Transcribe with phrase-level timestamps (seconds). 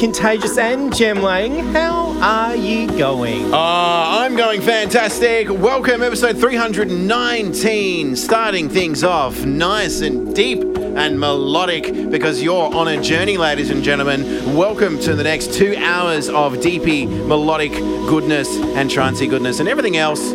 [0.00, 1.58] Contagious and Jem Lang.
[1.74, 3.52] How are you going?
[3.52, 5.50] Uh, I'm going fantastic.
[5.50, 8.16] Welcome, episode 319.
[8.16, 13.84] Starting things off nice and deep and melodic because you're on a journey, ladies and
[13.84, 14.56] gentlemen.
[14.56, 19.98] Welcome to the next two hours of deepy, melodic goodness and trancey goodness and everything
[19.98, 20.30] else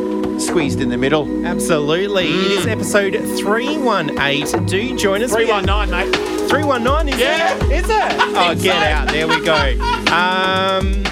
[0.45, 1.43] squeezed in the middle.
[1.43, 2.27] Absolutely.
[2.27, 2.45] Mm.
[2.45, 4.65] It is episode 318.
[4.67, 5.33] Do join us.
[5.33, 6.24] 319, mate.
[6.55, 7.53] 319, is yeah.
[7.53, 7.63] it?
[7.71, 8.13] Is it?
[8.37, 8.71] Oh, get so.
[8.71, 9.09] out.
[9.09, 9.55] There we go.
[10.13, 11.03] Um,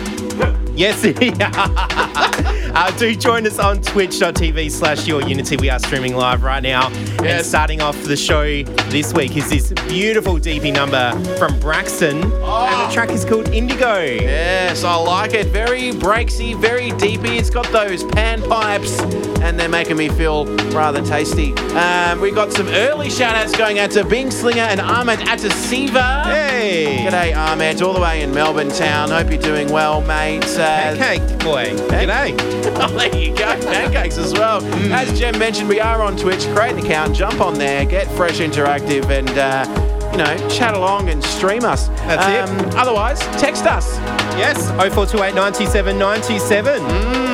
[0.74, 1.04] yes,
[2.74, 5.58] uh, do join us on twitch.tv slash your unity.
[5.58, 6.90] We are streaming live right now.
[6.92, 7.22] Yes.
[7.22, 12.24] And starting off the show this week is this beautiful DP number from Braxton.
[12.24, 12.70] Oh.
[12.72, 14.00] And the track is called Indigo.
[14.00, 15.48] Yes, I like it.
[15.48, 17.38] Very breaksy, very deepy.
[17.38, 19.02] It's got those pan pipes
[19.44, 21.54] and they're making me feel rather tasty.
[21.76, 26.24] Um, we got some early shout outs going out to Bing Slinger and Ahmed Atasiva.
[26.24, 27.06] Hey!
[27.06, 29.10] G'day, Ahmed, all the way in Melbourne town.
[29.10, 30.46] Hope you're doing well, mate.
[30.58, 31.66] Uh, Pancake boy.
[31.90, 32.36] G'day.
[32.78, 33.46] oh, there you go.
[33.62, 34.62] Pancakes as well.
[34.62, 34.92] Mm.
[34.92, 36.46] As Jem mentioned, we are on Twitch.
[36.56, 39.30] Create an account, jump on there, get fresh interactive, and.
[39.30, 41.88] Uh, you know, chat along and stream us.
[41.88, 42.76] That's um, it.
[42.76, 43.98] Otherwise, text us.
[44.38, 46.82] Yes, 0428 97 97.
[46.82, 47.33] Mm.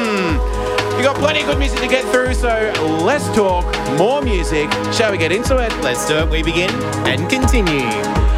[0.99, 2.49] We got plenty of good music to get through, so
[3.05, 3.63] let's talk
[3.97, 4.69] more music.
[4.91, 5.71] Shall we get into it?
[5.81, 6.29] Let's do it.
[6.29, 6.69] We begin
[7.07, 8.28] and continue.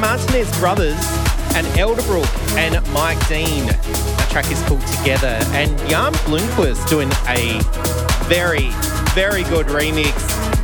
[0.00, 0.98] Martinez Brothers
[1.54, 3.66] and Elderbrook and Mike Dean.
[3.66, 7.58] That track is called Together, and Jan Blomqvist doing a
[8.30, 8.70] very,
[9.14, 10.14] very good remix.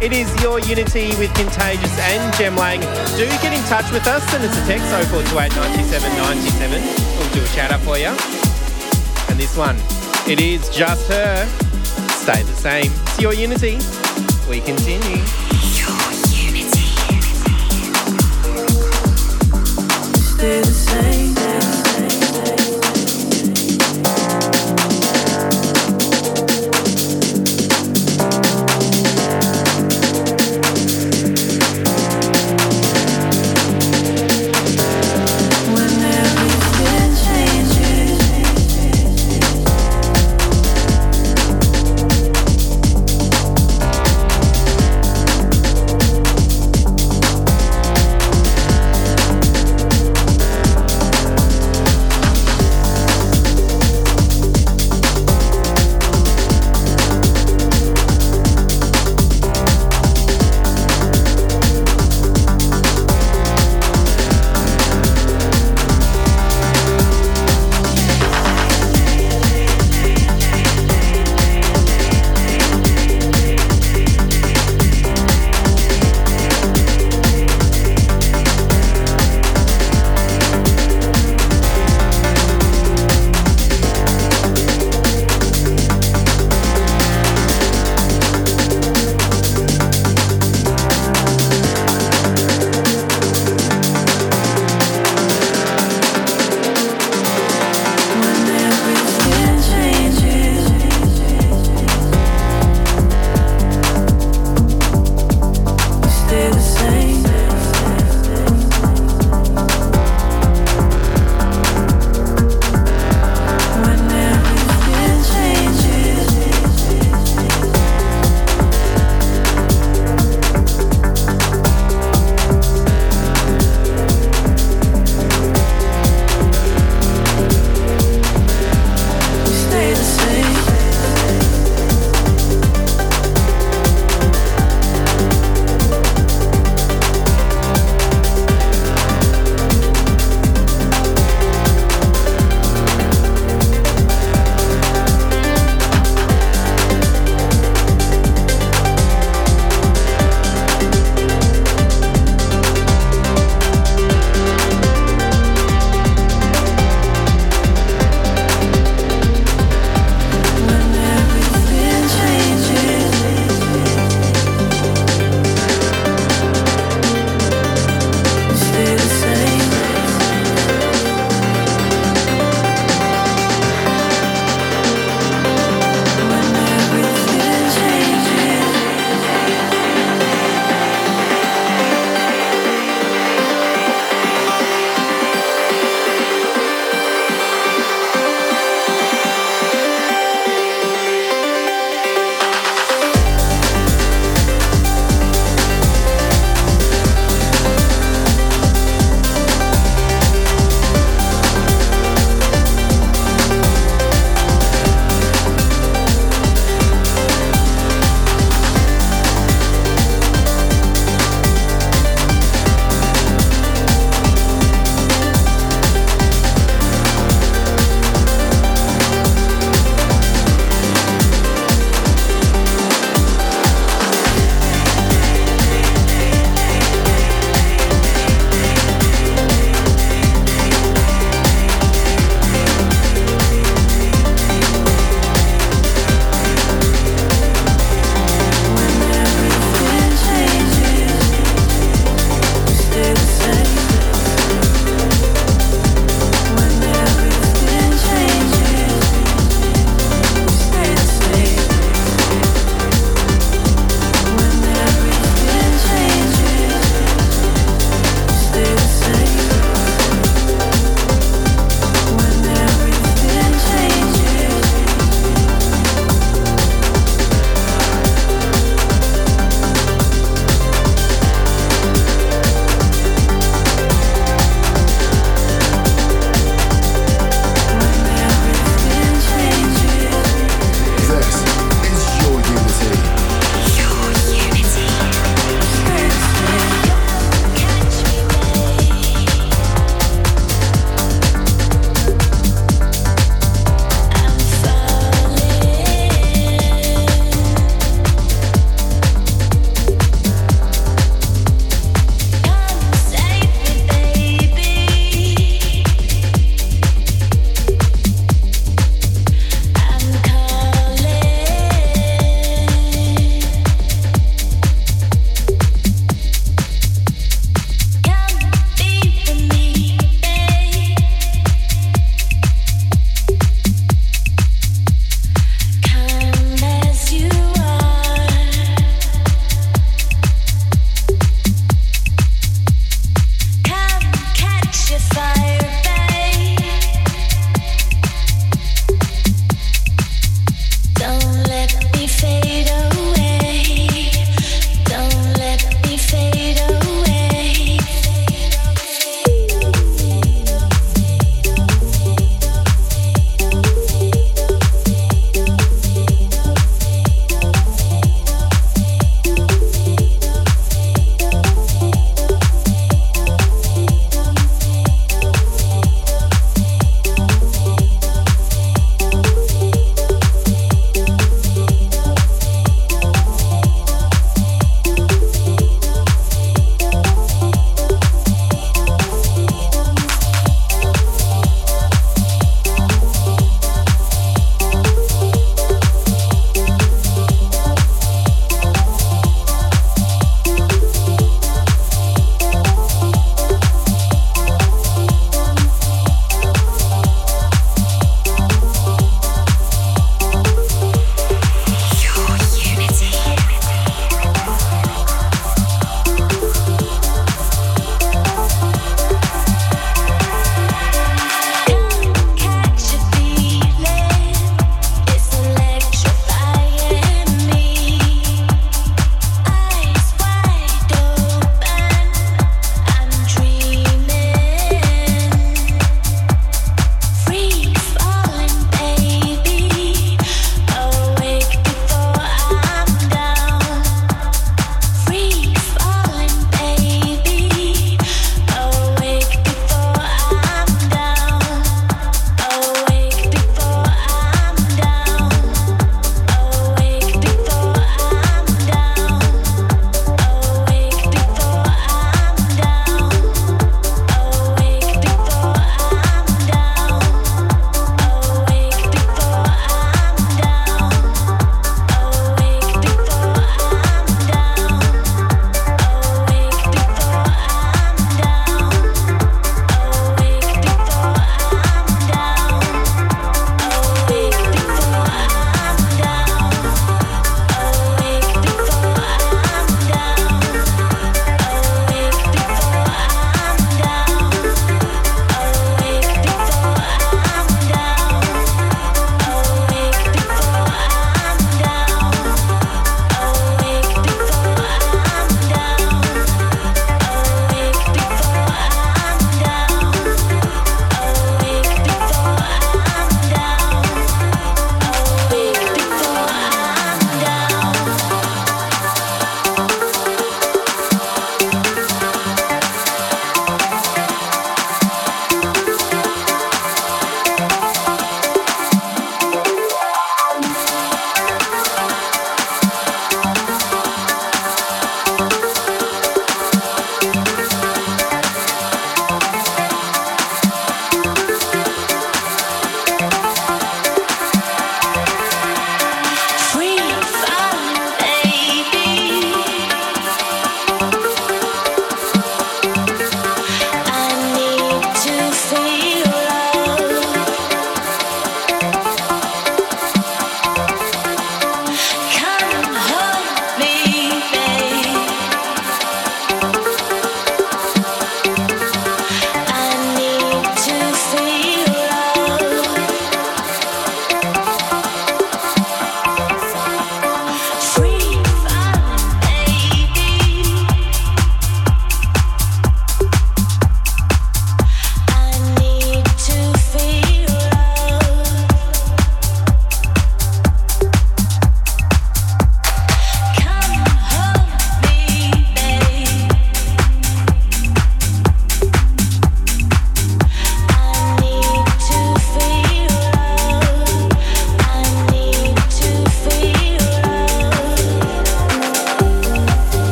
[0.00, 2.80] It is your Unity with Contagious and Jem Lang.
[3.16, 6.82] Do get in touch with us, send us a text 0428 97 97.
[7.18, 8.14] We'll do a shout out for you.
[9.30, 9.76] And this one,
[10.30, 11.46] it is just her.
[12.22, 12.92] Stay the same.
[13.10, 13.78] It's your Unity.
[14.48, 15.43] We continue.
[20.44, 21.13] Stay the same.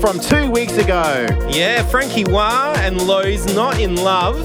[0.00, 1.26] From two weeks ago.
[1.50, 4.36] Yeah, Franky Wah and Lowes Not in Love.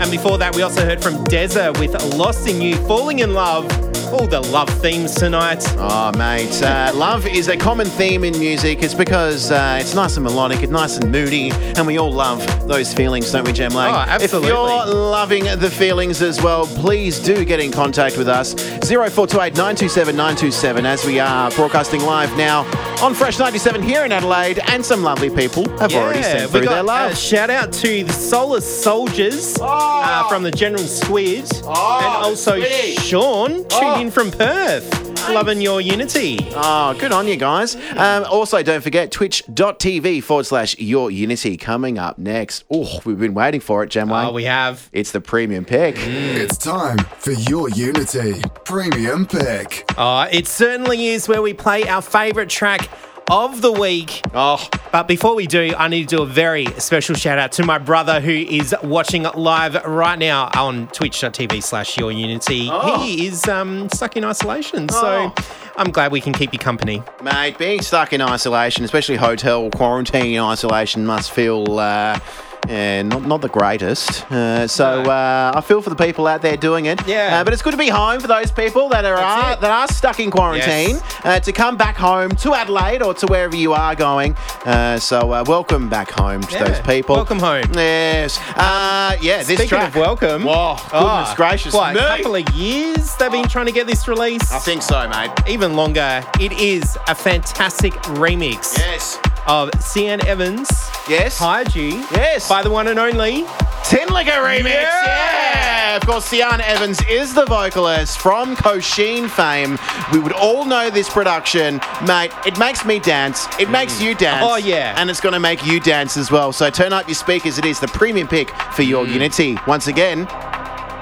[0.00, 3.87] And before that, we also heard from Dezza with Lost in You, Falling in Love.
[4.18, 5.62] All the love themes tonight.
[5.78, 6.60] Oh, mate.
[6.60, 8.82] Uh, love is a common theme in music.
[8.82, 12.44] It's because uh, it's nice and melodic, it's nice and moody, and we all love
[12.66, 13.94] those feelings, don't we, Jem Lang?
[13.94, 14.48] Oh, absolutely.
[14.48, 18.54] If you're loving the feelings as well, please do get in contact with us.
[18.54, 22.64] 0428 927 927 as we are broadcasting live now
[23.00, 26.70] on Fresh 97 here in Adelaide, and some lovely people have already sent through got
[26.70, 27.12] their love.
[27.12, 31.48] A shout out to the Solar Soldiers uh, from the General Squid.
[31.70, 32.98] Oh, and also Squiddy.
[33.00, 34.00] Sean, tuned Oh.
[34.00, 35.04] in from Perth.
[35.28, 36.38] Loving your unity.
[36.54, 37.76] Oh, good on you guys.
[37.96, 42.64] Um, also, don't forget twitch.tv forward slash your unity coming up next.
[42.70, 44.28] Oh, we've been waiting for it, Gem Wang.
[44.28, 44.88] Oh, we have.
[44.92, 45.96] It's the premium pick.
[45.98, 49.84] It's time for your Unity Premium Pick.
[49.98, 52.88] Uh, it certainly is where we play our favourite track
[53.30, 54.22] of the week.
[54.34, 57.64] Oh, But before we do, I need to do a very special shout out to
[57.64, 62.68] my brother who is watching live right now on twitch.tv slash your unity.
[62.70, 63.00] Oh.
[63.02, 65.32] He is um, stuck in isolation, so
[65.76, 67.02] I'm glad we can keep you company.
[67.22, 71.78] mate, being stuck in isolation, especially hotel quarantine isolation, must feel.
[71.78, 72.18] Uh,
[72.68, 74.30] yeah, not, not the greatest.
[74.30, 75.10] Uh, so No.
[75.10, 77.06] uh, I feel for the people out there doing it.
[77.06, 77.38] Yeah.
[77.40, 79.88] Uh, but it's good to be home for those people that are, are that are
[79.88, 81.20] stuck in quarantine Yes.
[81.24, 84.36] uh, to come back home to Adelaide or to wherever you are going.
[84.64, 86.64] Uh, so uh, welcome back home to Yeah.
[86.64, 87.16] those people.
[87.16, 87.64] Welcome home.
[87.74, 88.38] Yes.
[88.56, 89.38] Uh, yeah.
[89.38, 89.88] This Speaking track.
[89.88, 92.00] of welcome, Whoa, goodness ah, gracious what, me.
[92.00, 94.52] a couple of years they've been trying to get this released.
[94.52, 95.30] I think so, mate.
[95.48, 96.22] even longer.
[96.40, 99.18] It is a fantastic remix Yes.
[99.46, 100.68] Of Sian Evans,
[101.08, 101.38] Yes.
[101.38, 102.48] Hide U, Yes.
[102.48, 103.44] by the one and only.
[103.84, 104.66] Tinlicker remix.
[104.74, 105.04] Yeah.
[105.06, 105.96] Yeah.
[105.96, 109.78] Of course, Sian Evans is the vocalist from Kosheen fame.
[110.12, 112.30] We would all know this production, mate.
[112.46, 113.48] It makes me dance.
[113.58, 114.44] It makes you dance.
[114.46, 114.94] Oh, yeah.
[114.98, 116.52] And it's going to make you dance as well.
[116.52, 117.56] So turn up your speakers.
[117.58, 119.12] It is the premium pick for your Mm.
[119.14, 119.58] Unity.
[119.66, 120.28] Once again,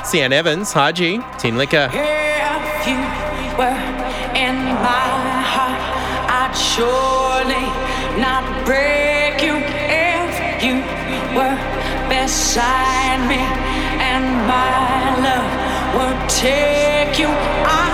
[0.04, 1.88] Sian Evans, Haji, Tinlicker.
[1.92, 2.96] If you
[3.58, 3.76] were
[4.36, 4.54] in
[4.86, 5.80] my heart,
[6.30, 7.25] I'd surely not
[8.66, 9.54] break you.
[9.88, 10.76] If you
[11.36, 11.56] were
[12.08, 13.42] beside me
[14.10, 15.50] and my love
[15.96, 17.85] would take you, I'll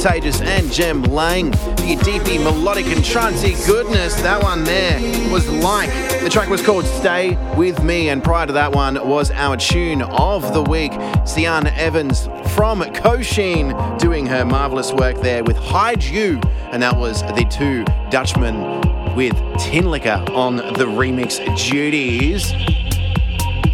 [0.00, 1.50] Contagious and Jem Lang.
[1.50, 4.14] The deepy melodic and trancey goodness.
[4.22, 5.00] That one there
[5.32, 5.90] was like.
[6.22, 10.02] The track was called Stay With Me, and prior to that one was our tune
[10.02, 10.92] of the week,
[11.26, 16.40] Sian Evans from Kosheen doing her marvelous work there with Hide U,
[16.70, 22.52] and that was the two Dutchmen with Tinlicker on the remix duties.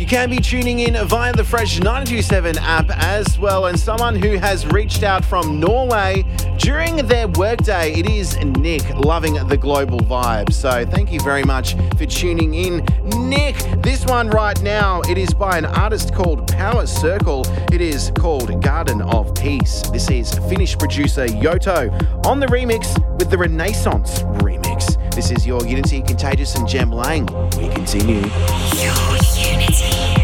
[0.05, 4.37] You can be tuning in via the Fresh 927 app as well, and someone who
[4.37, 6.27] has reached out from Norway
[6.59, 7.95] during their workday.
[7.95, 10.53] It is Nick, loving the global vibe.
[10.53, 12.85] So thank you very much for tuning in,
[13.31, 13.57] Nick.
[13.83, 17.47] This one right now, it is by an artist called Power Circle.
[17.73, 19.89] It is called Garden of Peace.
[19.89, 24.21] This is Finnish producer Yotto on the remix with the Renaissance.
[25.15, 27.27] This is your Unity Contagious and Jem Lang.
[27.57, 28.17] We continue.
[28.75, 28.95] Your
[29.37, 30.24] unity.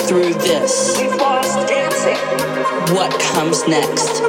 [0.00, 0.98] Through this.
[2.90, 4.22] What comes next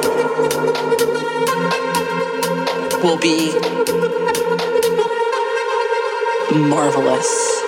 [3.02, 3.52] will be
[6.52, 7.63] marvelous.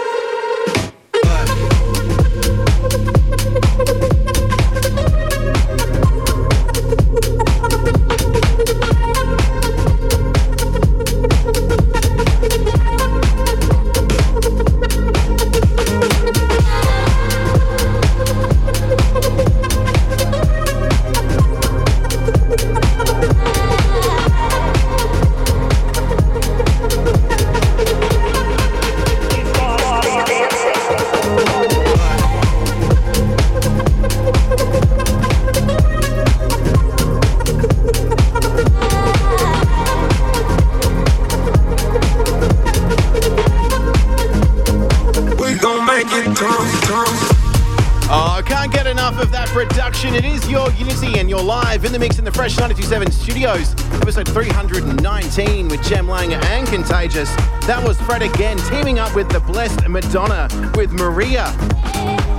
[57.66, 60.46] That was Fred again teaming up with the blessed Madonna
[60.76, 61.50] with MAREA.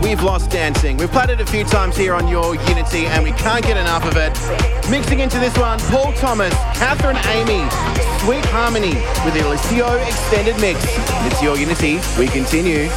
[0.01, 0.95] We've lost dancing.
[0.95, 4.05] We've played it a few times here on Your Unity and we can't get enough
[4.05, 4.31] of it.
[4.89, 7.69] Mixing into this one, Paul Thomas, Katherine Amy,
[8.23, 10.79] Sweet Harmony with the Alicio Extended Mix.
[11.27, 11.99] It's Your Unity.
[12.17, 12.87] We continue.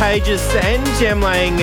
[0.00, 1.58] Contagious and Jem Lang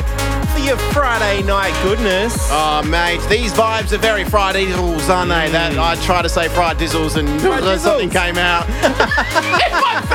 [0.54, 2.38] for your Friday night goodness.
[2.52, 5.50] Oh, mate, these vibes are very fried dizzles, aren't they?
[5.50, 5.80] That mm.
[5.80, 8.68] I try to say fried dizzles and Fried something came out.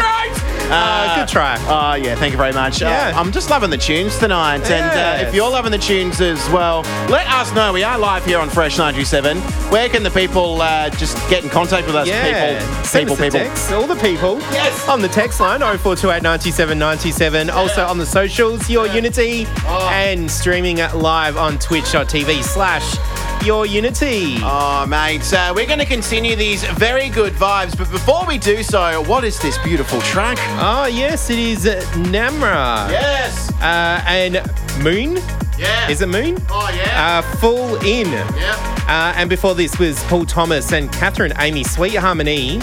[0.72, 0.78] In!
[0.78, 1.56] Uh, good try.
[1.68, 2.80] Oh, yeah, thank you very much.
[2.82, 3.12] Uh, Yeah.
[3.14, 4.62] I'm just loving the tunes tonight.
[4.70, 7.72] And uh, if you're loving the tunes as well, let us know.
[7.72, 9.38] We are live here on Fresh 97.
[9.70, 12.08] Where can the people uh, just get in contact with us?
[12.08, 12.58] Yeah.
[12.58, 13.38] People, Send people, people.
[13.40, 14.38] text, all the people.
[14.52, 14.88] Yes.
[14.88, 17.50] On the text line, 0428 97 97.
[17.50, 19.46] Also on the socials, Your Unity.
[19.64, 19.90] Oh.
[19.92, 22.96] And streaming live on twitch.tv slash
[23.44, 24.36] Your Unity.
[24.40, 27.76] Oh, mate, uh, we're going to continue these very good vibes.
[27.76, 30.38] But before we do so, what is this beautiful track?
[30.60, 32.88] Oh, yes, it is uh, Nomra.
[32.90, 33.50] Yes.
[33.60, 34.34] Uh, and
[34.82, 35.18] Moon.
[35.58, 35.88] Yeah.
[35.88, 36.38] Is it Moon?
[36.48, 37.18] Oh, yeah.
[37.18, 38.10] Uh, full in.
[38.10, 38.76] yeah.
[38.88, 42.58] Uh, and before this was Paul Thomas and Katherine Amy Sweet Harmony.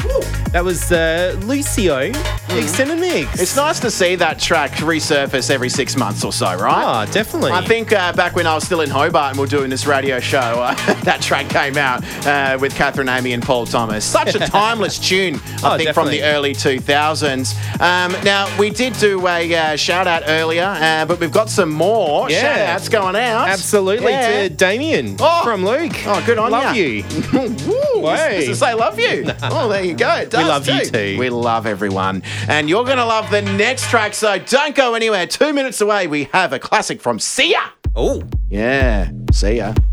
[0.52, 2.14] That was uh, Luccio
[2.52, 3.30] Extended Mix.
[3.32, 3.42] Mm.
[3.42, 7.08] It's nice to see that track resurface every six months or so, right?
[7.08, 7.52] Oh, definitely.
[7.52, 9.86] I think uh, back when I was still in Hobart and we were doing this
[9.86, 10.74] radio show, uh,
[11.04, 14.04] that track came out uh, with Katherine Amy and Paul Thomas.
[14.04, 17.54] Such a timeless tune, I Oh, think, from the early 2000s.
[17.80, 21.70] Um, now, we did do a uh, shout out earlier, uh, but we've got some
[21.72, 22.42] more Yeah.
[22.42, 23.48] shout outs going out.
[23.50, 24.44] Absolutely Yeah.
[24.44, 25.44] to Damien Oh.
[25.44, 25.94] from Luke.
[26.08, 26.82] Oh, good on Love ya.
[26.84, 27.04] you.
[28.00, 28.40] Woo, Way.
[28.40, 29.26] Does it say love you?
[29.44, 30.10] oh, there you go.
[30.16, 31.18] It does love you too.
[31.20, 32.24] We love everyone.
[32.48, 35.28] And you're going to love the next track, so don't go anywhere.
[35.28, 37.60] Two minutes away, we have a classic from Sia.
[37.96, 39.74] Oh, Yeah, see ya.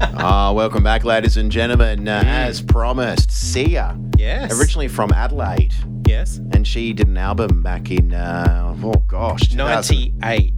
[0.00, 2.06] Ah, welcome back, ladies and gentlemen.
[2.06, 3.98] Uh, As promised, Sia.
[4.18, 4.52] Yes.
[4.58, 5.72] Originally from Adelaide.
[6.06, 6.36] yes.
[6.52, 10.52] And she did an album back in, uh, oh gosh, 98.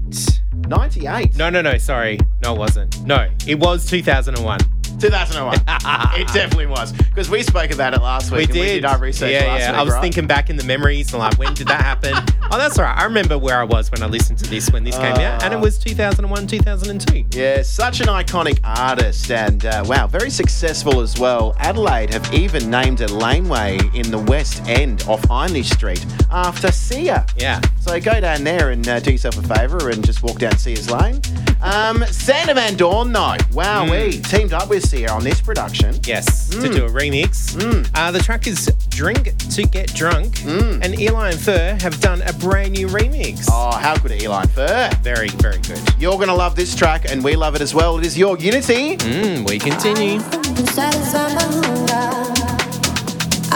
[0.69, 1.37] 98.
[1.37, 2.19] No, no, no, sorry.
[2.43, 3.01] No, it wasn't.
[3.05, 4.59] No, it was 2001.
[4.99, 5.55] 2001.
[6.21, 6.93] it definitely was.
[6.93, 8.49] Because we spoke about it last We week.
[8.49, 8.61] and did.
[8.61, 9.71] We did our research yeah, last yeah.
[9.73, 9.79] week.
[9.79, 10.01] I was right?
[10.03, 12.15] thinking back in the memories and like, when did that happen?
[12.51, 12.97] oh, that's all right.
[12.97, 15.53] I remember where I was when I listened to this when this came out, and
[15.55, 17.39] it was 2001, 2002.
[17.39, 21.55] Yeah, such an iconic artist and uh, wow, very successful as well.
[21.59, 27.27] Adelaide have even named a laneway in the West End off Heinrich Street after Sia.
[27.37, 27.61] Yeah.
[27.81, 30.91] So go down there and uh, do yourself a favour and just walk down Sia's
[30.91, 31.21] Lane.
[31.63, 33.91] Um, Sander Van Doorn, though, wow, Mm.
[33.91, 35.99] we teamed up with Sia on this production.
[36.05, 37.57] Yes, to do a remix.
[37.95, 42.33] Uh, the track is Drink to Get Drunk, and Eli and Fur have done a
[42.35, 43.47] brand new remix.
[43.51, 44.91] Oh, how good, Eli and Fur.
[45.03, 45.81] Very, very good.
[45.99, 47.99] You're going to love this track, and we love it as well.
[47.99, 48.97] It is your Unity.
[48.99, 50.21] Mm, we continue.
[50.21, 52.35] Satisfy my hunger.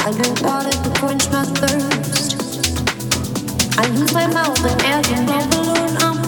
[0.04, 2.21] I drink water to quench my thirst.
[3.78, 6.02] I use my mouth and air to blow balloon up.
[6.02, 6.18] Um.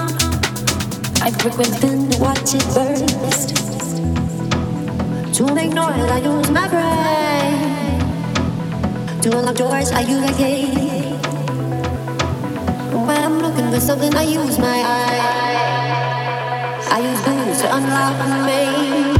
[1.23, 3.55] I prick within to watch it burst.
[5.37, 8.01] To make noise, I use my brain.
[9.23, 11.19] To unlock doors, I use a key.
[13.07, 15.65] When I'm looking for something, I use my eyes.
[16.91, 18.17] I use booze to unlock
[18.47, 19.14] me.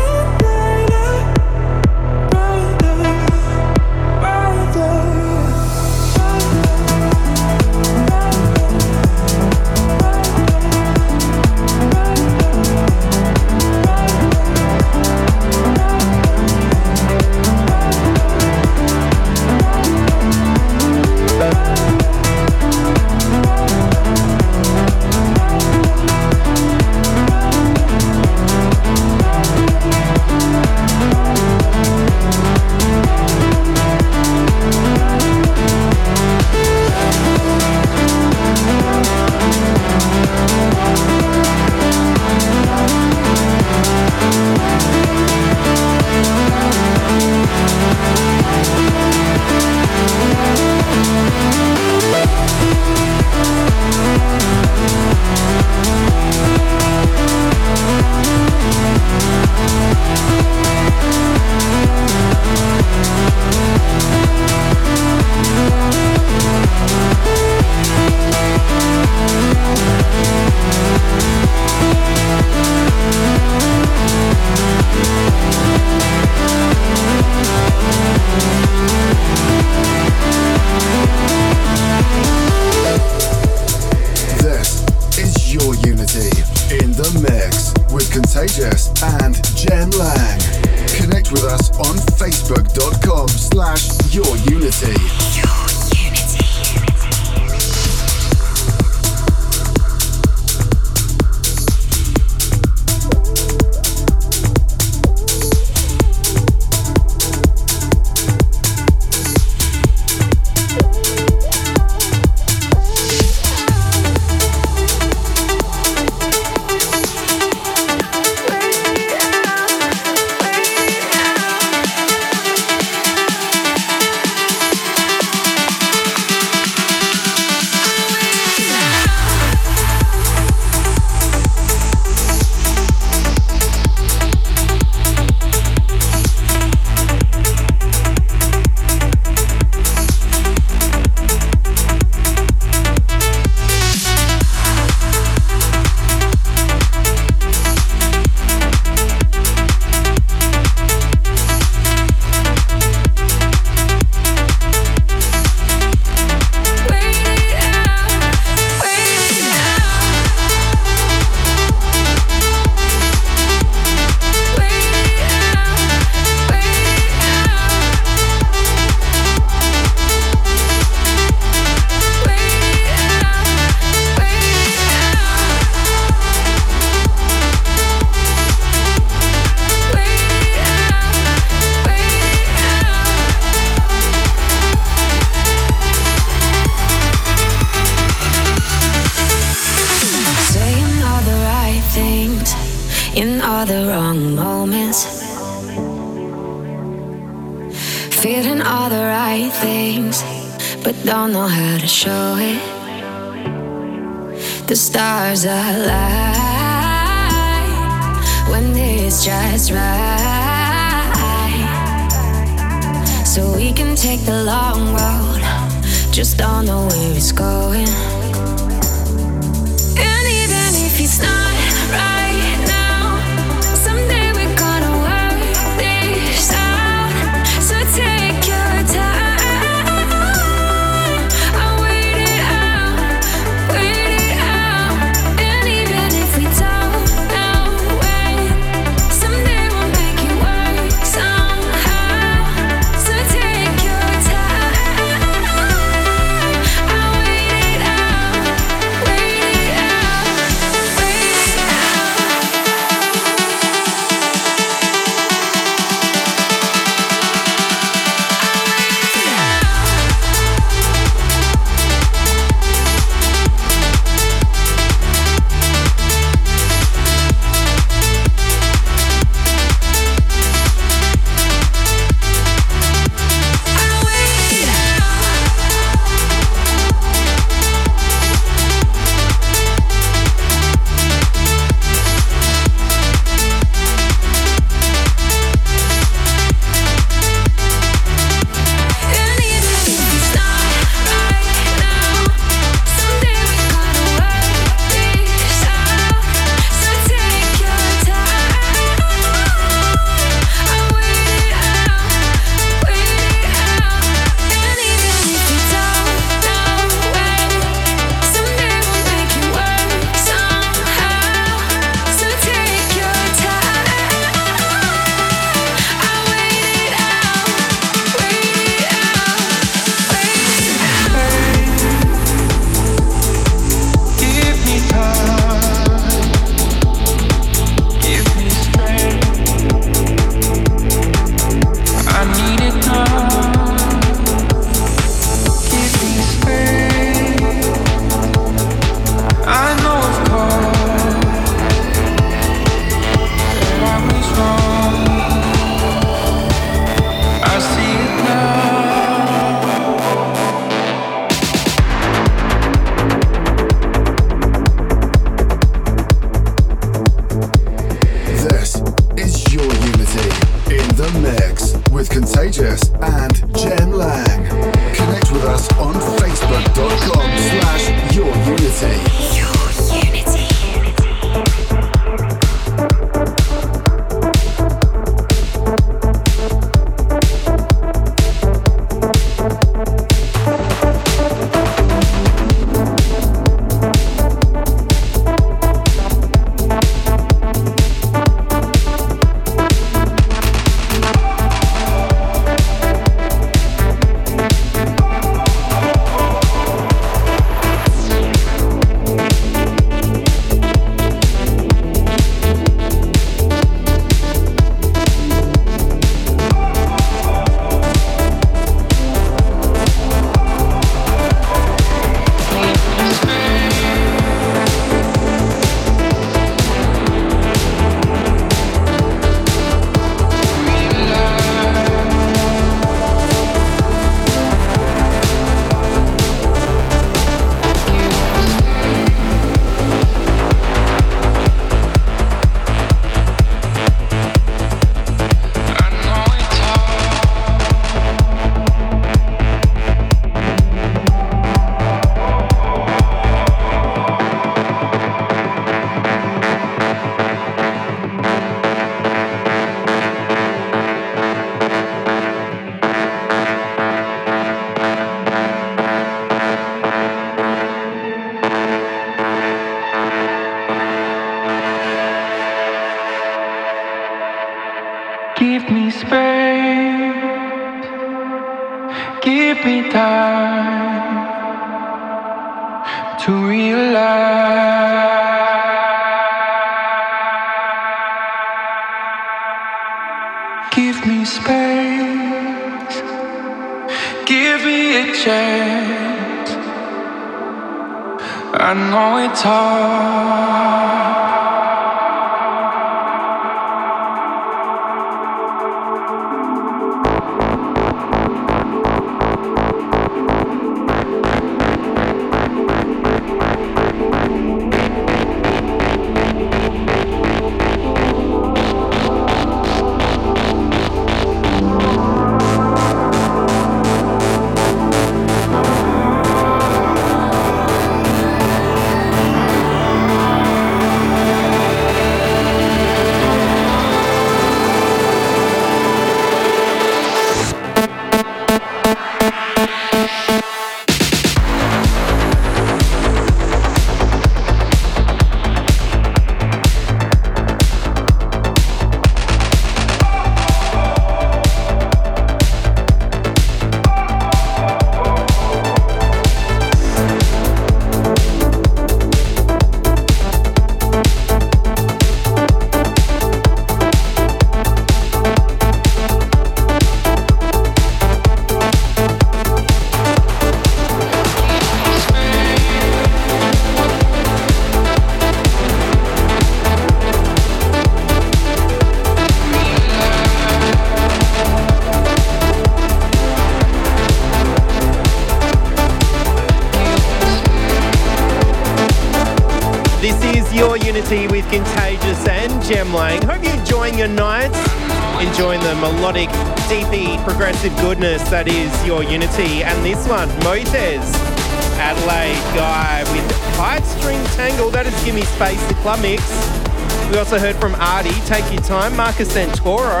[598.88, 600.00] Time, Marcus Santoro.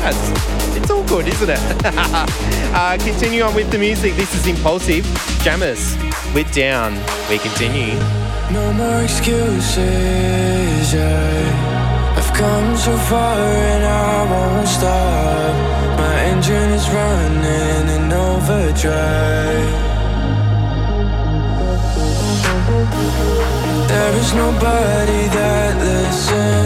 [0.00, 1.58] That's, it's all good, isn't it?
[1.84, 4.14] uh, continue on with the music.
[4.16, 5.02] This is IMPVLSE.
[5.44, 5.96] Jaimes
[6.34, 6.94] with Down.
[7.30, 7.94] We continue.
[8.50, 9.76] No more excuses,
[10.92, 12.14] yeah.
[12.16, 15.98] I've come so far and I won't stop.
[15.98, 19.86] My engine is running in overdrive.
[23.88, 26.65] There is nobody that listens,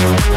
[0.00, 0.30] Thank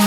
[0.00, 0.05] you.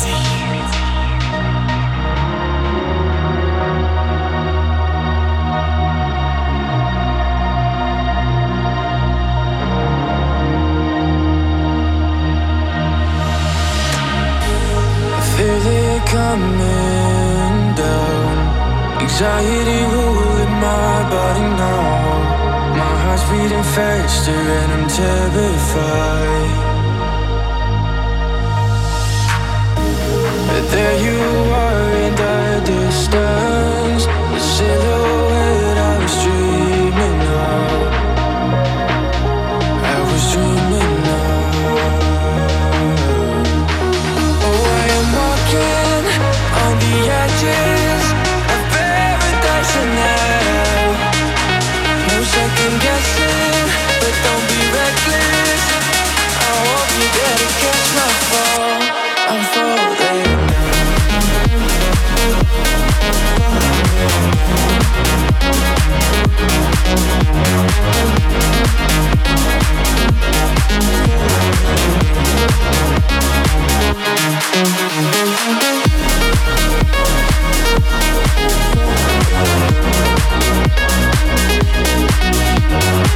[0.00, 0.27] I
[19.20, 21.82] Anxiety ruling my body now.
[22.78, 26.54] My heart's beating faster and I'm terrified.
[30.46, 31.37] But there you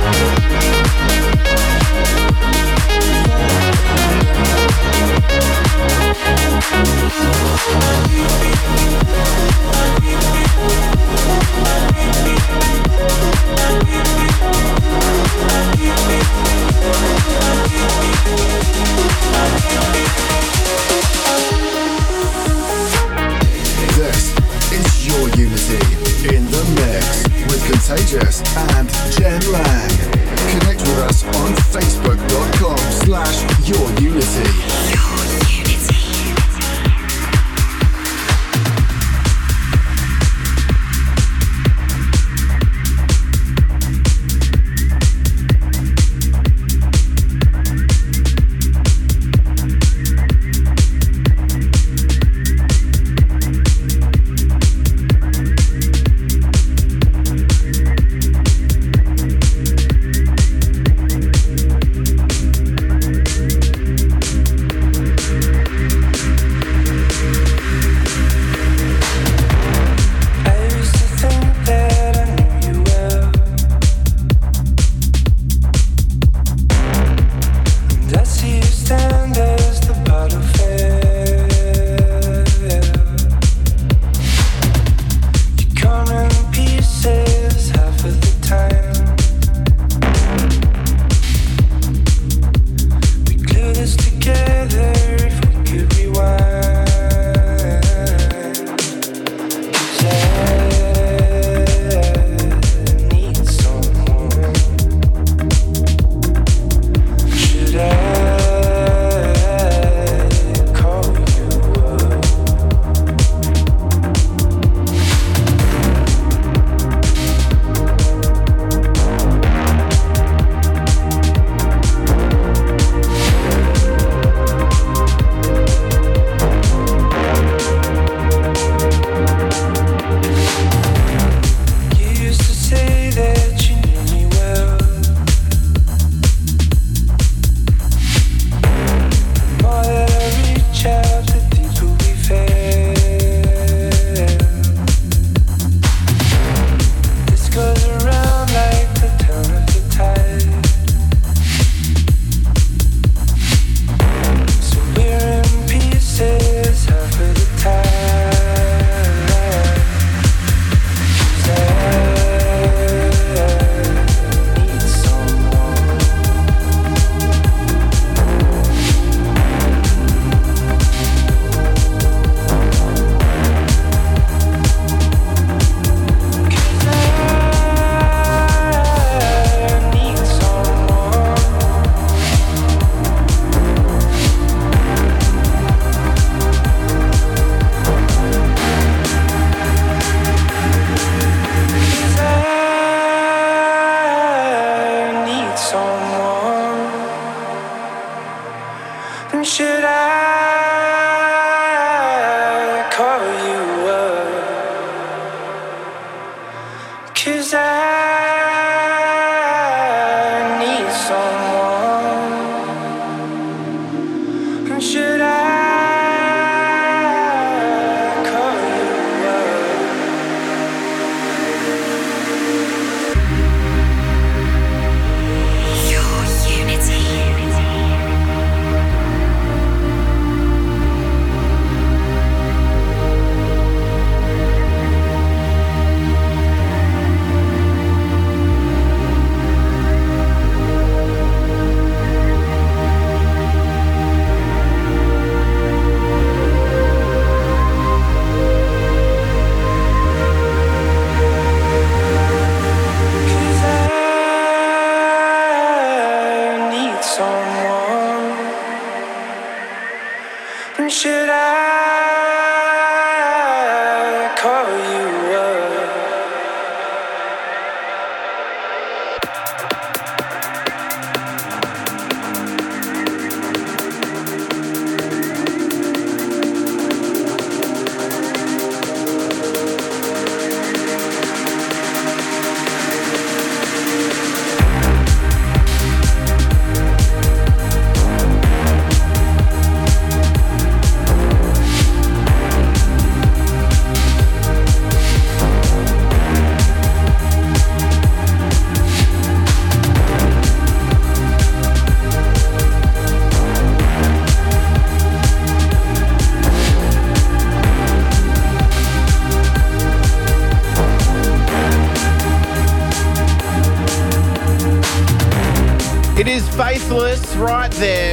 [0.03, 0.43] This
[27.93, 29.91] Contagious and Jem Lang.
[30.49, 33.45] Connect with us on Facebook.com slash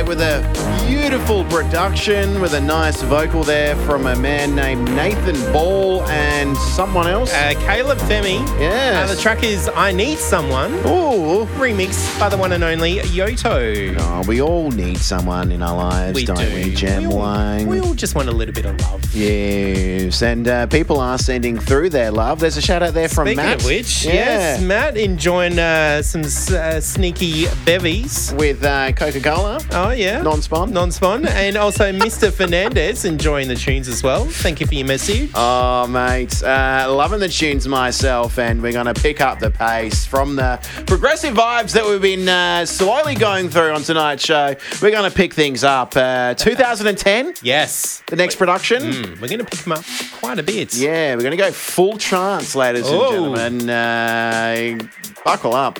[0.09, 0.41] with a
[0.87, 7.05] beautiful production with a nice vocal there from a man named Nathan Ball and someone
[7.05, 7.31] else.
[7.31, 8.39] Uh, Caleb Femi.
[8.59, 9.07] Yes.
[9.07, 10.73] Uh, the track is I Need Someone.
[10.87, 11.45] Ooh.
[11.59, 13.95] Remixed by the one and only Yotto.
[13.99, 16.55] Oh, we all need someone in our lives, We don't do.
[16.55, 17.65] we, Jem We all-?
[17.67, 18.98] We all just want a little bit of love.
[19.13, 22.39] Yes, and uh, people are sending through their love.
[22.39, 23.59] There's a shout out there from Speaking Matt.
[23.59, 24.13] of which, Yeah.
[24.13, 28.33] yes, Matt enjoying uh, some uh, sneaky bevies.
[28.37, 29.59] With uh, Coca Cola.
[29.71, 30.21] Oh, yeah.
[30.21, 30.71] Non spawn.
[30.71, 31.25] Non spawn.
[31.27, 32.31] and also Mr.
[32.31, 34.25] Fernandez enjoying the tunes as well.
[34.25, 35.31] Thank you for your message.
[35.35, 36.41] Oh, mate.
[36.43, 40.59] Uh, loving the tunes myself, and we're going to pick up the pace from the
[40.87, 44.55] progressive vibes that we've been uh, slowly going through on tonight's show.
[44.81, 45.95] We're going to pick things up.
[45.95, 48.01] Uh, 2010, Yes.
[48.07, 48.81] the next production.
[48.81, 50.75] Mm, we're going to pick them up quite a bit.
[50.75, 53.33] Yeah, we're going to go full trance, ladies Oh.
[53.33, 53.69] and gentlemen.
[53.69, 54.77] Uh,
[55.23, 55.79] buckle up.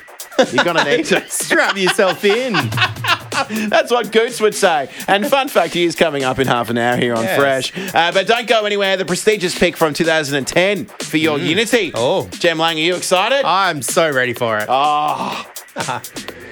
[0.53, 1.21] You're going to need to.
[1.29, 2.53] Strap yourself in.
[3.69, 4.89] That's what Goots would say.
[5.07, 7.37] And fun fact, he is coming up in half an hour here on Yes.
[7.39, 7.93] Fresh.
[7.95, 8.95] Uh, but don't go anywhere.
[8.97, 11.91] The prestigious pick from 2010 for your Unity.
[11.95, 12.27] Oh.
[12.29, 13.43] Jem Lang, are you excited?
[13.45, 14.65] I'm so ready for it.
[14.69, 15.45] Oh,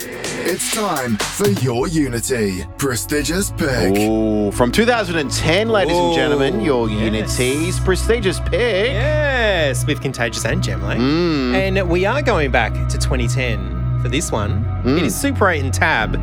[0.10, 2.66] It's time for your Unity.
[2.78, 3.98] Prestigious pick.
[3.98, 7.02] Ooh, from 2010, ladies and gentlemen, your yes.
[7.02, 8.92] Unity's prestigious pick.
[8.92, 11.00] Yes, with Contagious and Jem Lang.
[11.00, 11.54] Mm.
[11.54, 14.64] And we are going back to 2010 for this one.
[14.84, 14.98] Mm.
[14.98, 16.16] It is Super 8 and Tab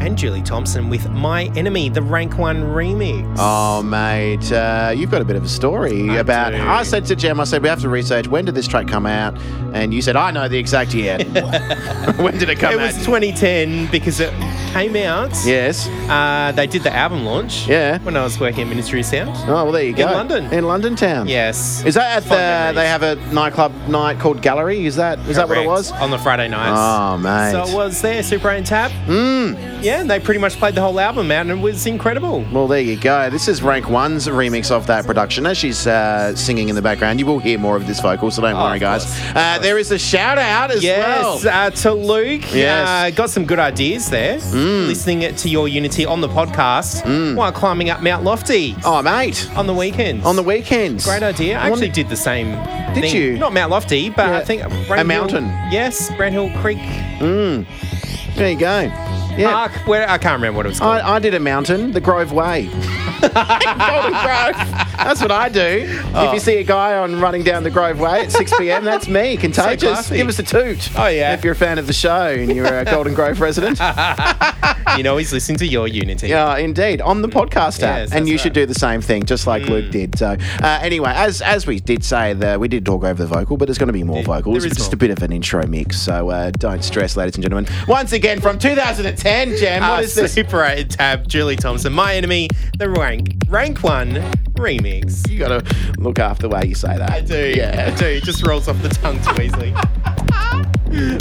[0.00, 3.36] and Julie Thompson with My Enemy, the Rank 1 remix.
[3.38, 6.50] Oh, mate, uh, you've got a bit of a story I about.
[6.50, 6.58] do.
[6.60, 9.06] I said to Jem, I said, we have to research when did this track come
[9.06, 9.38] out?
[9.72, 11.18] And you said, I know the exact year.
[12.16, 12.90] when did it come it out?
[12.90, 14.30] It was 2010 because it
[14.72, 15.30] came out.
[15.44, 15.86] yes.
[16.08, 17.66] Uh, they did the album launch.
[17.68, 17.98] Yeah.
[18.00, 19.30] When I was working at Ministry of Sound.
[19.48, 20.08] Oh, well, there you go.
[20.08, 20.52] In London.
[20.52, 21.28] In London town.
[21.28, 21.84] Yes.
[21.84, 22.36] Is that at Fond the?
[22.36, 22.74] memories.
[22.76, 24.84] They have a nightclub night called Gallery.
[24.84, 25.18] Is that?
[25.20, 25.92] Is that what it was?
[25.92, 26.76] On the Friday nights.
[26.76, 27.52] Oh, mate.
[27.52, 28.90] So it was there, Super 8 Tab.
[29.06, 29.82] Mm.
[29.82, 32.44] Yeah, and they pretty much played the whole album out and it was incredible.
[32.52, 33.28] Well, there you go.
[33.30, 35.46] This is Rank One's remix of that production.
[35.46, 38.40] As she's uh, singing in the background, you will hear more of this vocal, so
[38.42, 39.04] don't Oh, worry, guys.
[39.34, 41.66] Uh, there is a shout out as Yes, well.
[41.66, 42.42] uh, to Luke.
[42.54, 42.88] Yes.
[42.88, 44.38] Uh, got some good ideas there.
[44.38, 47.04] Listening to your Unity on the podcast
[47.36, 49.48] while climbing up Mount Lofty Oh, mate.
[49.56, 50.24] on the weekends.
[50.24, 51.04] On the weekends.
[51.04, 51.58] Great idea.
[51.58, 52.52] I actually did the same
[52.94, 53.14] Did thing.
[53.16, 53.38] you?
[53.38, 54.38] Not Mount Lofty, but Yeah.
[54.38, 55.44] I think A Brand mountain.
[55.70, 56.78] Yes, Brownhill Creek
[57.20, 57.66] Mm.
[58.36, 59.13] There you go.
[59.36, 59.68] Yeah.
[59.86, 61.00] Where I can't remember what it was called.
[61.00, 62.66] I, I did a mountain, the Grove Way.
[63.20, 64.54] Golden Grove.
[64.96, 65.86] That's what I do.
[66.14, 69.08] If you see a guy on running down the Grove Way at 6 p.m., that's
[69.08, 69.36] me.
[69.44, 69.90] Contagious.
[69.90, 70.16] classy.
[70.16, 70.90] Give us a toot.
[70.98, 71.34] Oh, yeah.
[71.34, 73.78] If you're a fan of the show and you're a Golden Grove resident.
[74.96, 76.28] you know, he's listening to your Unity.
[76.28, 79.46] Yeah, indeed, on the podcast app, Yes, and you should do the same thing, just
[79.46, 80.18] like Luke did.
[80.18, 83.56] So, uh, anyway, as as we did say, the, we did talk over the vocal,
[83.56, 84.64] but there's going to be more There- vocals.
[84.64, 84.94] is just more.
[84.94, 87.66] a bit of an intro mix, so uh, don't stress, ladies and gentlemen.
[87.88, 90.32] Once again, from 2010, Jem, what Uh, is this?
[90.32, 92.48] Super 8 tab, Julie Thompson, My Enemy,
[92.78, 94.14] the rank Rank Rank One
[94.54, 95.28] remix.
[95.30, 95.64] You gotta
[95.98, 97.10] look after the way you say that.
[97.10, 97.52] I do.
[97.56, 97.90] Yeah.
[97.94, 98.06] I do.
[98.06, 99.74] It just rolls off the tongue too easily.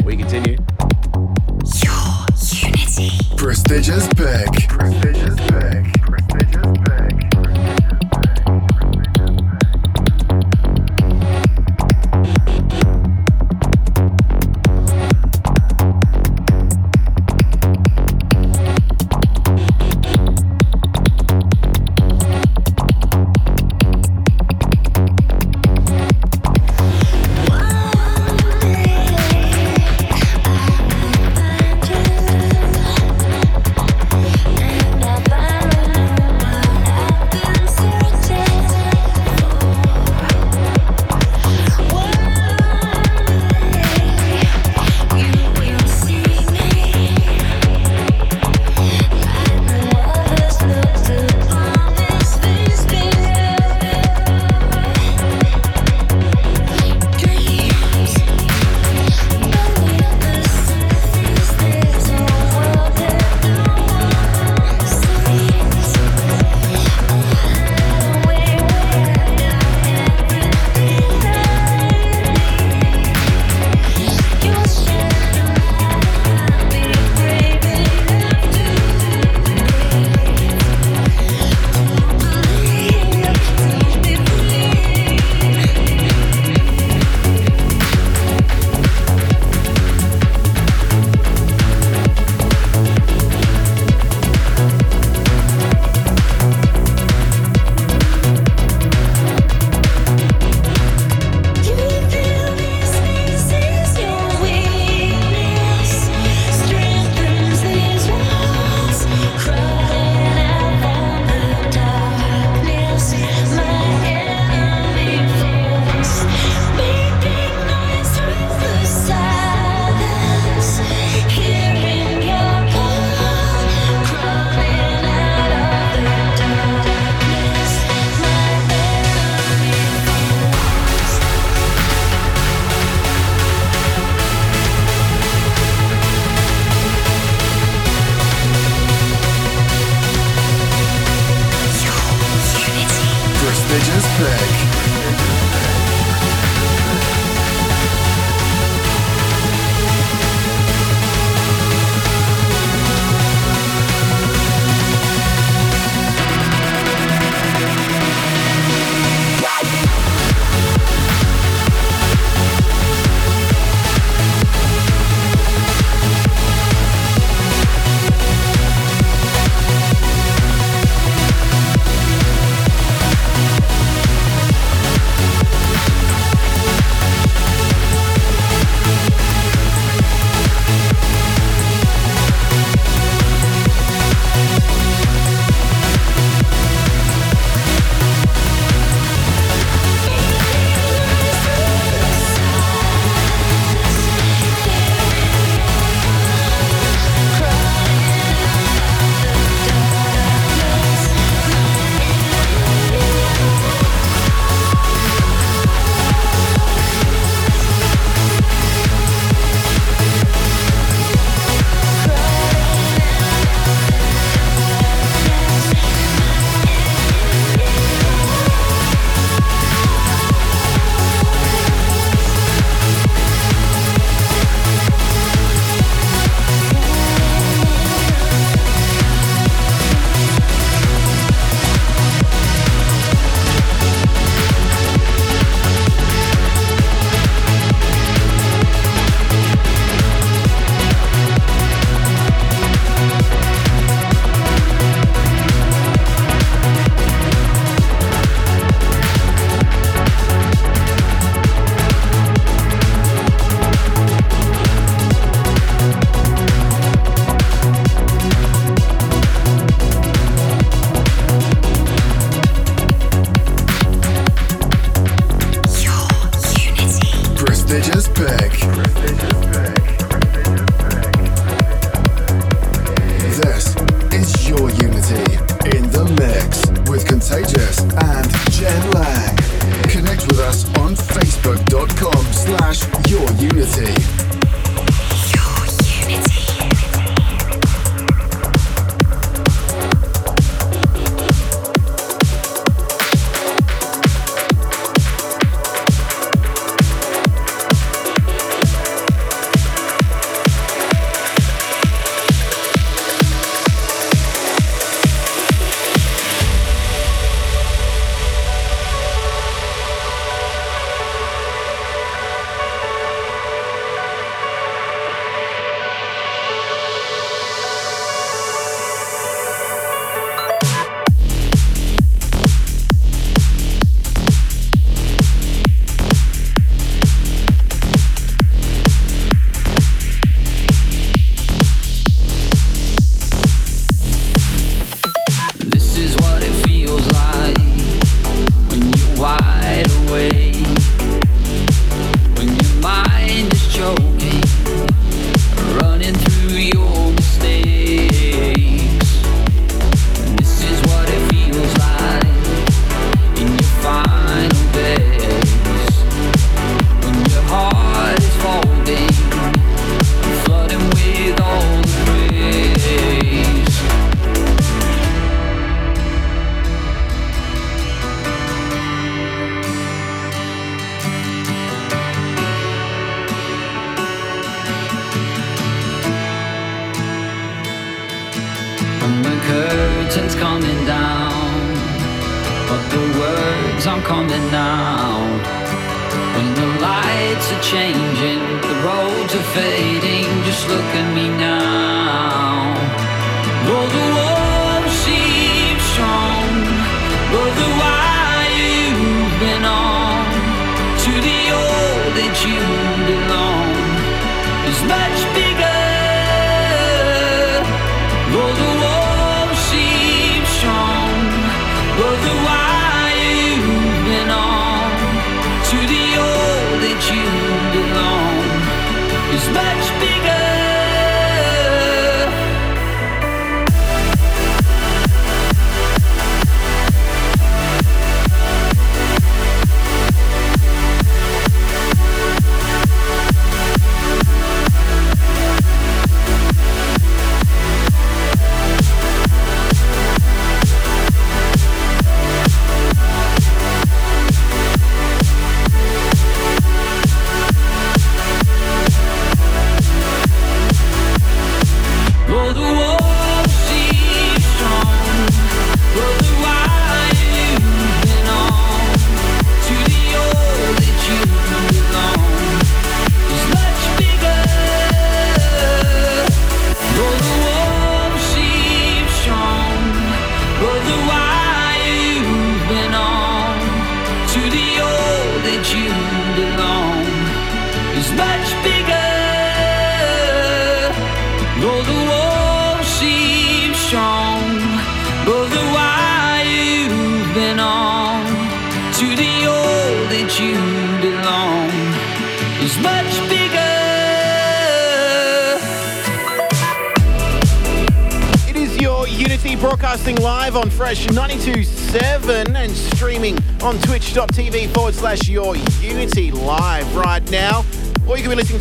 [0.06, 0.58] We continue.
[1.64, 3.38] Prestigious pick.
[3.38, 4.68] Prestigious pick.
[4.70, 5.36] Prestigious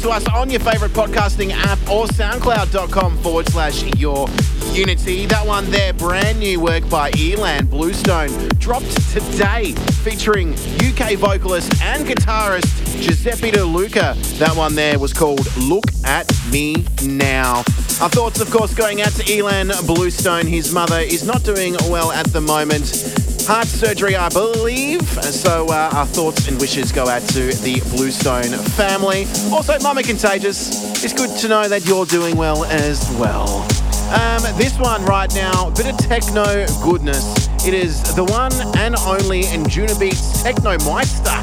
[0.02, 4.28] to us on your favorite podcasting app or soundcloud.com forward slash your
[4.72, 5.26] Unity.
[5.26, 9.72] That one there, brand new work by Ilan Bluestone, dropped today,
[10.02, 14.16] featuring UK vocalist and guitarist Giuseppe De Luca.
[14.38, 17.58] That one there was called Look at Me Now.
[18.00, 20.46] Our thoughts, of course, going out to Ilan Bluestone.
[20.46, 23.21] His mother is not doing well at the moment.
[23.46, 25.02] Heart surgery, I believe.
[25.02, 29.26] So uh, our thoughts and wishes go out to the Bluestone family.
[29.52, 31.02] Also, Mama Contagious.
[31.02, 33.66] It's good to know that you're doing well as well.
[34.12, 37.48] Um, this one right now, bit of techno goodness.
[37.66, 41.34] It is the one and only Anjunabeats Techno Meister.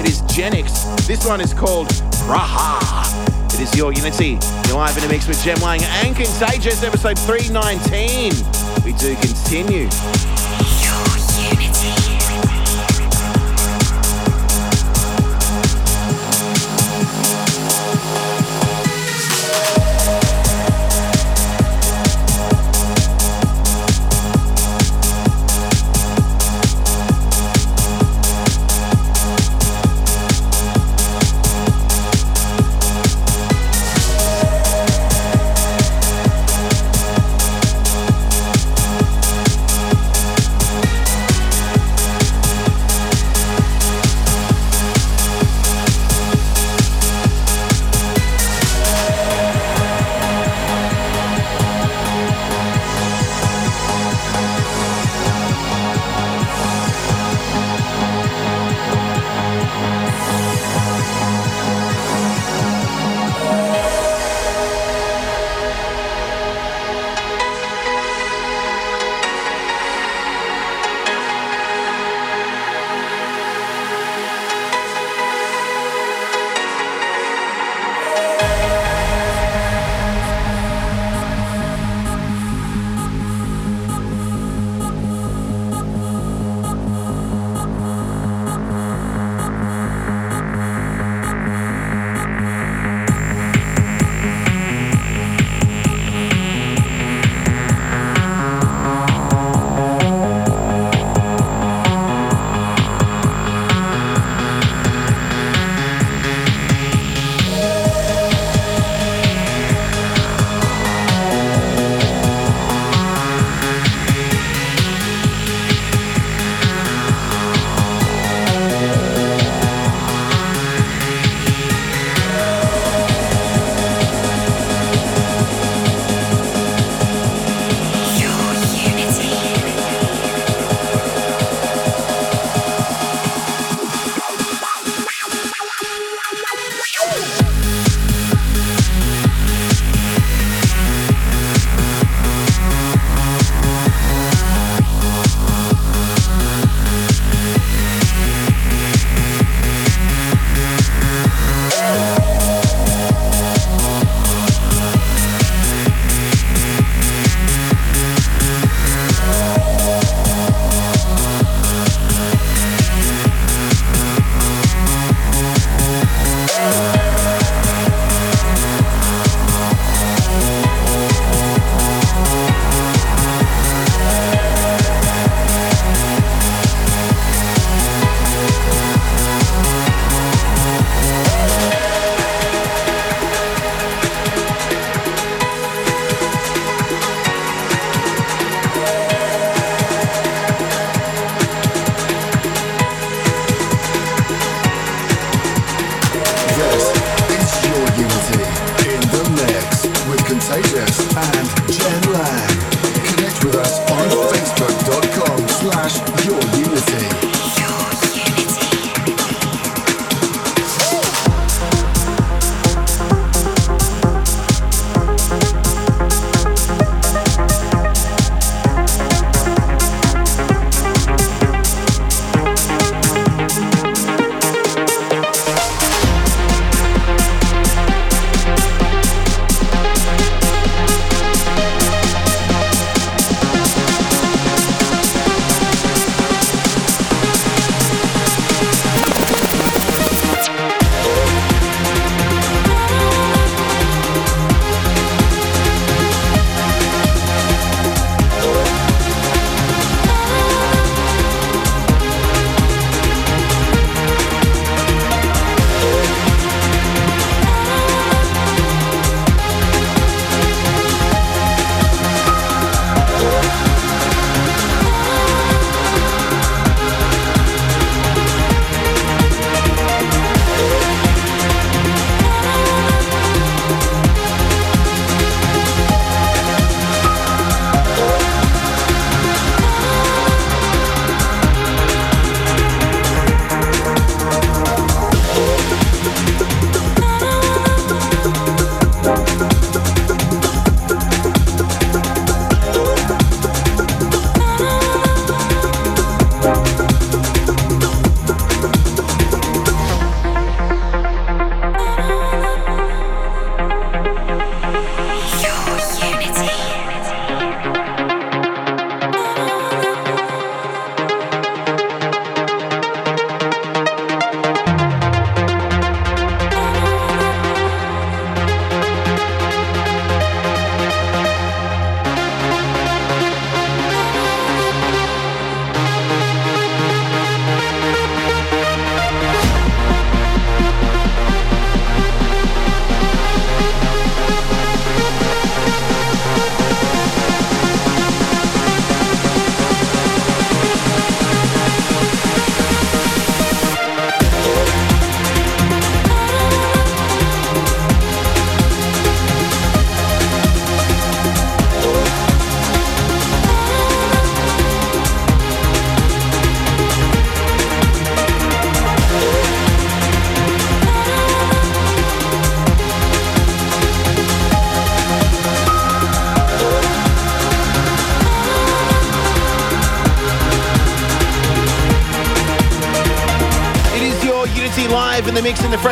[0.00, 1.06] It is Genix.
[1.06, 1.88] This one is called
[2.26, 3.54] Praha.
[3.54, 4.38] It is your Unity.
[4.66, 8.32] You're live in a mix with Jem Lang and Contagious, episode 319.
[8.84, 9.88] We do continue.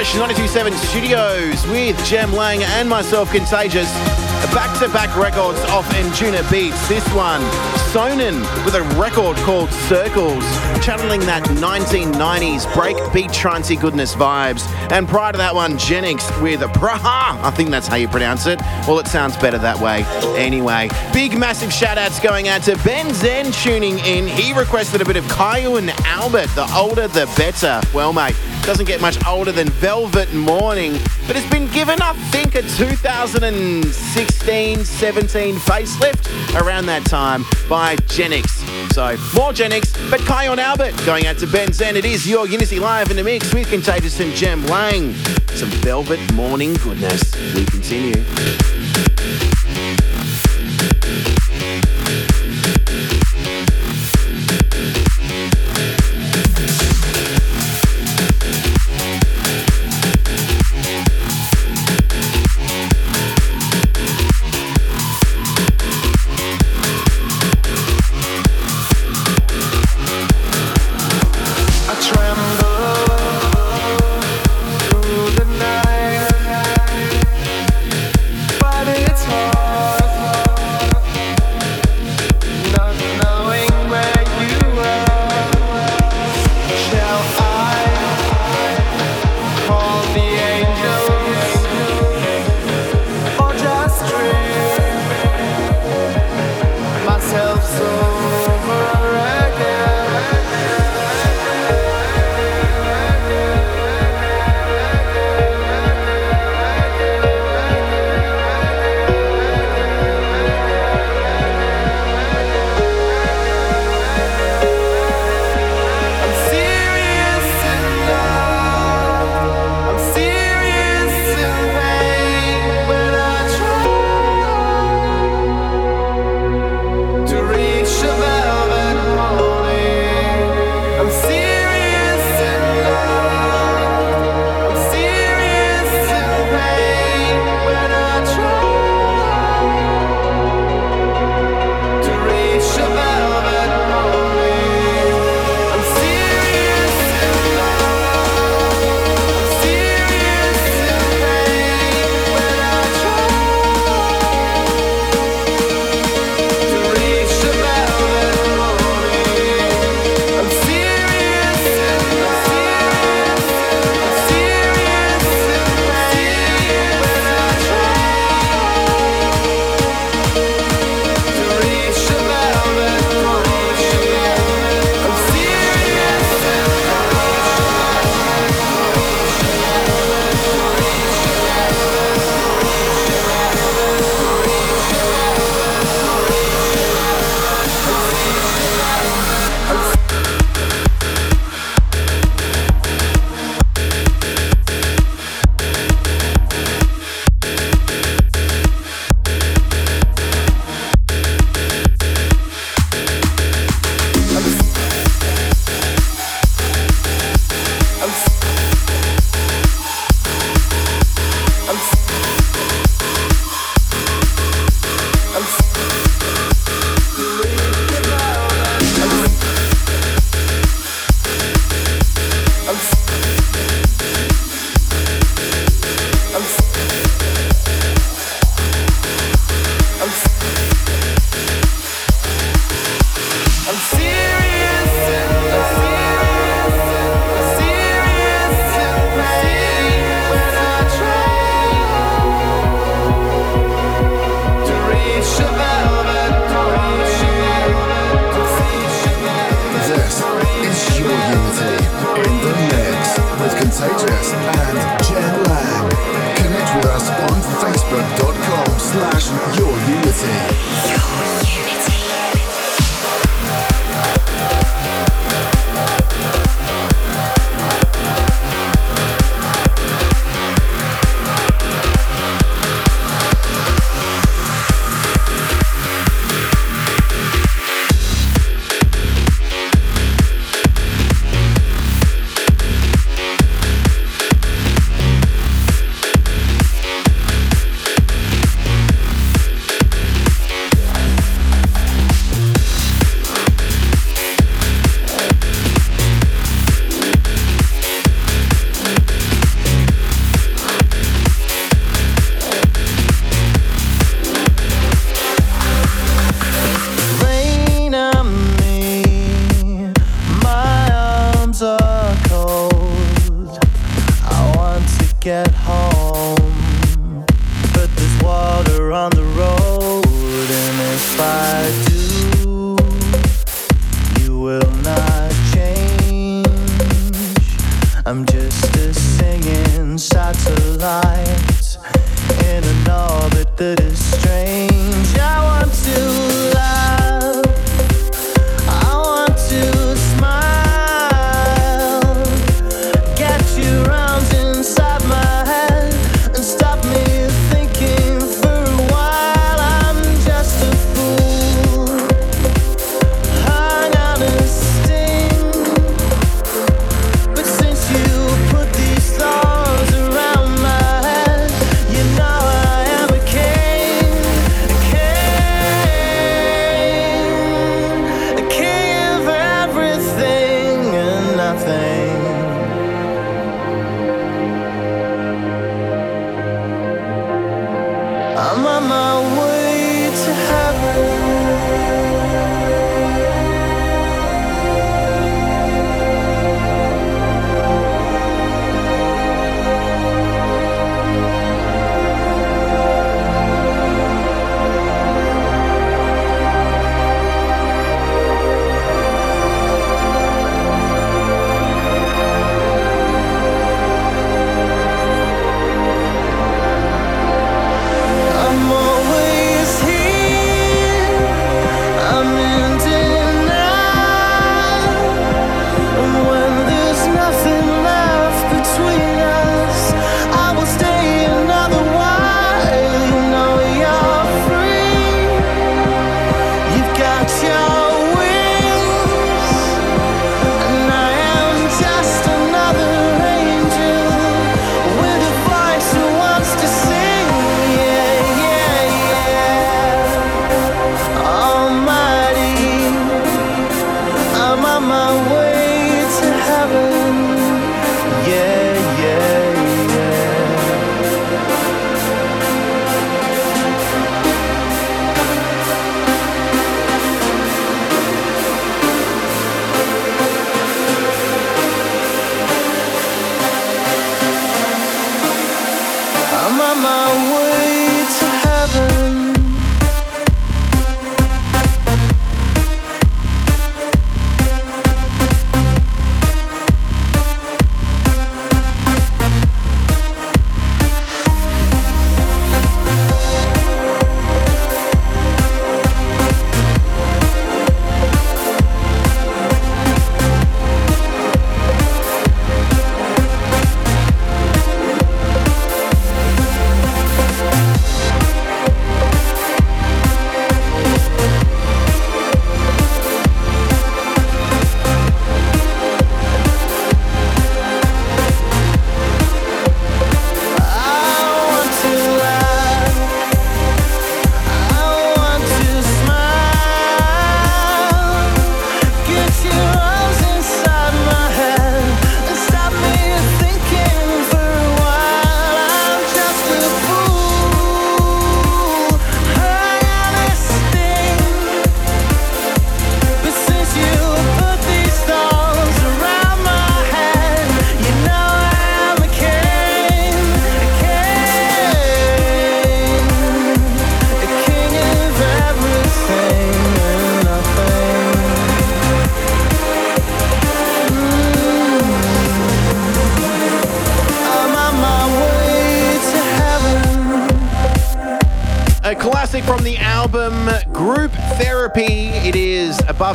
[0.02, 3.88] Fresh 927 studios with Jem Lang and myself, Contagious.
[4.52, 6.88] Back to back records off Anjunabeats.
[6.88, 7.40] This one,
[7.92, 10.42] Sønin, with a record called Circles,
[10.84, 14.66] channeling that 1990s breakbeat trancey goodness vibes.
[14.90, 17.40] And prior to that one, Genix with a Praha.
[17.40, 18.60] I think that's how you pronounce it.
[18.88, 20.04] Well, it sounds better that way.
[20.36, 24.26] Anyway, big massive shout outs going out to Ben Zen tuning in.
[24.26, 26.48] He requested a bit of Kyau and Albert.
[26.56, 27.80] The older, the better.
[27.94, 30.92] Well, mate, doesn't get much older than Velvet Morning,
[31.26, 38.46] but it's been given, I think, a 2016 17 facelift around that time by Genix.
[38.92, 41.96] So, more Genix, but and Albert going out to Ben Zen.
[41.96, 45.12] It is your Unity Live in the mix with Contagious and Jem Lang.
[45.54, 47.34] Some Velvet Morning goodness.
[47.54, 48.22] We continue.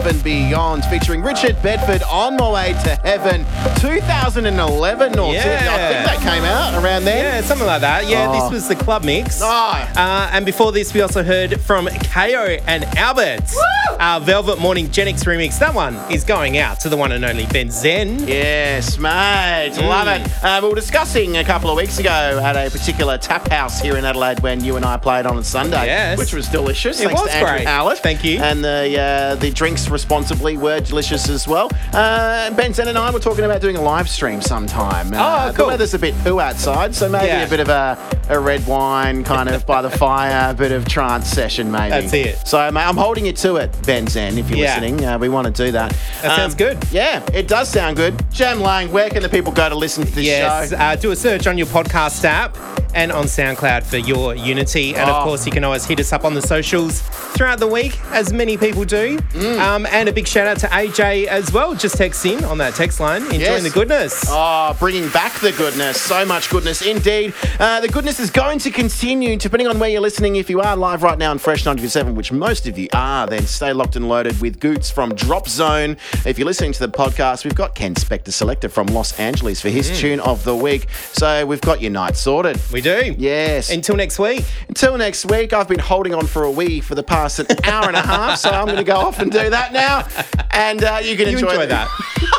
[0.08, 3.46] And Beyond, featuring Richard Bedford on My Way to Heaven,
[3.82, 5.40] 2011 or Yeah.
[5.40, 7.42] I think that came out around then.
[7.42, 8.08] Yeah, something like that.
[8.08, 8.42] Yeah, Oh.
[8.44, 9.42] this was the club mix.
[9.44, 9.48] Oh.
[9.48, 13.52] Uh, and before this, we also heard from Kyau and Albert.
[14.00, 15.58] Our Velvet Morning Genix remix.
[15.60, 18.28] That one is going out to the one and only Ben Zen.
[18.28, 19.72] Yes, mate.
[19.82, 20.26] Love Mm.
[20.26, 20.44] it.
[20.44, 23.98] Uh, we were discussing a couple of weeks ago at a particular tap house here
[23.98, 26.18] in Adelaide when you and I played on a Sunday, Yes.
[26.20, 27.00] which was delicious.
[27.00, 27.68] It thanks was to Andrew great.
[27.68, 27.98] Howard.
[28.00, 28.40] Thank you.
[28.40, 31.70] And the uh, the drinks responsibly were delicious as well.
[31.94, 35.14] Uh, ben Zen and I were talking about doing a live stream sometime.
[35.14, 35.66] Uh, Oh, cool.
[35.66, 37.44] The weather's a bit poo outside, so maybe Yeah.
[37.44, 37.98] a bit of a,
[38.30, 41.90] a red wine kind of by the fire, a bit of trance session maybe.
[41.90, 42.48] That's it.
[42.48, 44.80] So mate, I'm holding you to it, Ben Zen, if you're Yeah.
[44.80, 45.06] listening.
[45.06, 45.96] Uh, we want to do that.
[46.22, 46.78] That sounds good.
[46.92, 48.14] Yeah, it does sound good.
[48.32, 50.76] Jem Lang, where can the people go to listen to this Yes, show?
[50.78, 52.58] uh, do a search on your podcast app
[52.94, 54.96] and on SoundCloud for your Unity.
[54.96, 55.14] And Oh.
[55.14, 57.02] of course, you can always hit us up on the socials
[57.38, 59.18] throughout the week, as many people do.
[59.18, 59.60] Mm.
[59.60, 61.76] Um, and a big shout out to AJ as well.
[61.76, 63.64] Just text in on that text line, enjoying Yes.
[63.64, 64.26] the goodness.
[64.28, 66.02] Oh, bringing back the goodness.
[66.02, 67.34] So much goodness indeed.
[67.60, 70.36] Uh, the goodness is going to continue depending on where you're listening.
[70.38, 73.46] If you are live right now on Fresh 97, which most of you are, then
[73.46, 75.96] stay locked and loaded with Goots from Drop Zone.
[76.26, 79.70] If you're listening to the podcast, we've got Ken Spectre Selector from Los Angeles for
[79.70, 79.98] his Mm.
[80.00, 80.88] tune of the week.
[81.14, 82.60] So we've got your night sorted.
[82.72, 83.16] We do.
[83.18, 83.70] Yes.
[83.70, 84.44] Until next week.
[84.68, 87.88] Until next week, I've been holding on for a wee for the past an hour
[87.88, 90.08] and a half, so I'm going to go off and do that now.
[90.52, 91.88] And uh, you can You enjoy, enjoy that.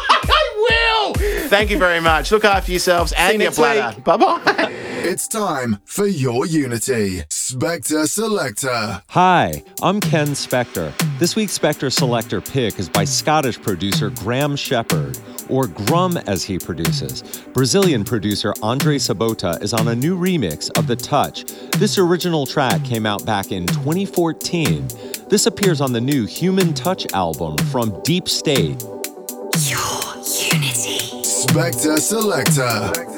[1.49, 1.59] I will.
[1.59, 2.31] Thank you very much.
[2.31, 4.01] Look after yourselves and your next bladder.
[4.03, 4.69] Bye bye.
[5.01, 7.23] It's time for your Unity.
[7.31, 9.03] Spectre Selector.
[9.09, 10.93] Hi, I'm Ken Spectre.
[11.19, 15.19] This week's Spectre Selector pick is by Scottish producer Graham Shepard,
[15.49, 17.23] or Grum as he produces.
[17.55, 21.45] Brazilian producer Andre Sobota is on a new remix of The Touch.
[21.79, 24.89] This original track came out back in 2014.
[25.29, 28.83] This appears on the new Human Touch album from Deep State.
[31.39, 33.18] Spectre Selector.